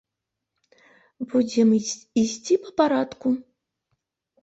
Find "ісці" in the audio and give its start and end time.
2.25-2.61